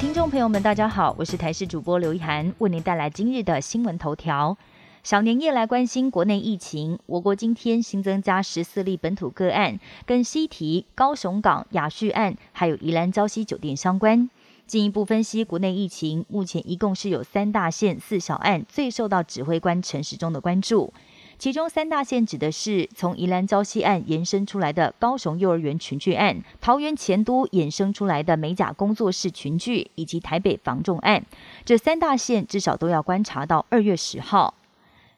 [0.00, 4.56] 听众朋友们，大家好，我是台视主播刘一涵，为您带来今日的新闻头条。
[5.02, 14.30] 小年夜来关心国内疫情，我国今天新增加十四例本土个案，跟西提、高雄港雅叙案，还有宜兰礁溪酒店相关。
[14.66, 20.94] 进一步分析国内疫情，目前一共是有三大县四小案最受到指挥官陈时中的关注。
[21.40, 31.24] 其中三大线指的是从宜兰礁溪案延伸出来的高雄幼儿园群聚案、桃园前都衍生出来的美甲工作室群聚，以及台北防重案。
[31.64, 34.52] 这三大线至少都要观察到二月十号。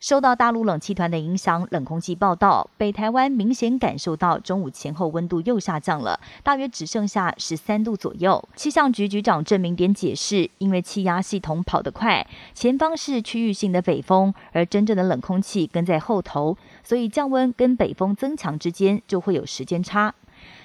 [0.00, 8.42] 受到大陆冷气团的影响，冷空气报道，北台湾明显感受到中午前后温度又下降了，大约只剩下十三度左右。
[8.56, 20.14] 气象局局长郑明典解释，因为气压系统跑得快，前方是区域性的北风，而真正的冷空气跟在后头，所以降温跟北风增强之间就会有时间差。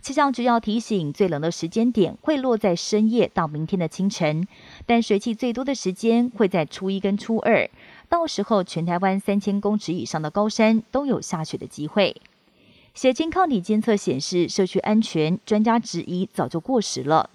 [0.00, 4.46] 气象局要提醒，最冷的时间点会落在深夜到明天的清晨，
[4.86, 7.68] 但水汽最多的时间会在初一跟初二。
[8.08, 12.16] 到时候，全台湾三千公尺以上的高山都有下雪的机会。
[12.94, 17.30] 血清抗体监测显示，社区安全，专家质疑早就过时了。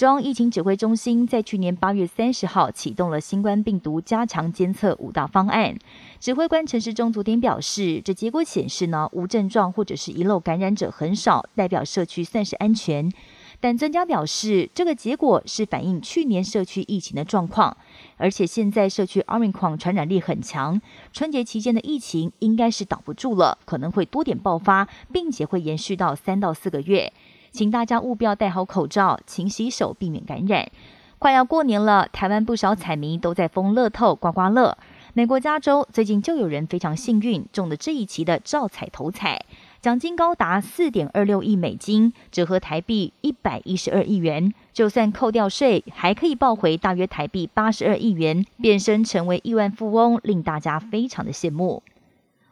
[0.00, 5.76] 中疫情指挥中心在去年八月三十号启动了新冠病毒加强监测五大方案。
[6.18, 13.12] 指挥官陈时中昨天表示，这结果显示呢，无症状或者是遗漏感染者很少，代表社区算是安全。
[13.60, 17.76] 但专家表示，这个结果是反映去年社区疫情的状况，
[18.16, 20.80] 而且现在社区奥密克戎传染力很强，
[21.12, 27.12] 春节期间的疫情应该是挡不住了，可能会多点爆发，并且会延续到三到四个月。
[27.50, 30.70] 请大家务必要戴好口罩，勤洗手，避免感染。
[31.18, 34.78] 快要过年了，台湾不少彩民都在封乐透、刮刮乐。
[35.12, 39.44] 美国加州最近就有人非常幸运中了这一期的照彩头彩。
[39.82, 44.54] 奖金高达四点二六亿美金，折合台币一百一十二亿元。
[44.72, 51.82] 就算扣掉税，还可以报回大约台币八十二亿元，变身成为亿万富翁，令大家非常的羡慕。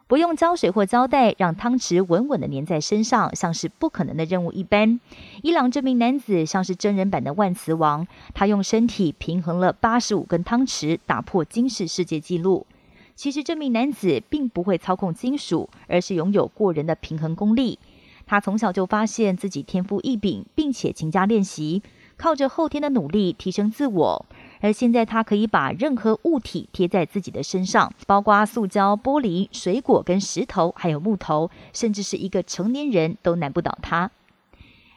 [0.09, 4.99] 不用胶水或胶带，让汤匙稳稳的粘在身上，像是不可能的任务一般。
[5.43, 12.65] 伊朗这名男子像是真人版的万磁王，他用身体平衡了八十五根汤匙，打破金氏世界纪录。
[13.13, 17.77] 其实这名男子并不会操控金属，而是拥有过人的平衡功力。
[18.25, 21.83] 他从小就发现自己天赋异禀，并且勤加练习，
[22.17, 24.25] 靠着后天的努力提升自我。
[24.61, 34.11] 而现在他可以把任何物体贴在自己的身上，包括塑胶、玻璃、水果跟石头，还有木头，甚至是一个成年人都难不倒他。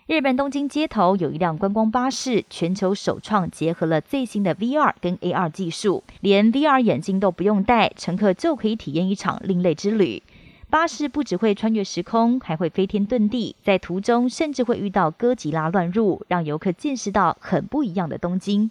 [0.06, 10.22] 日本东京街头有一辆观光巴士，全球首创结合了最新的 VR 跟 AR 技术，连 VR 眼镜都不用戴，乘客就可以体验一场另类之旅。
[10.68, 18.70] 巴士不只会穿越时空，还会飞天遁地，在途中甚至会遇到哥吉拉乱入，让游客见识到很不一样的东京。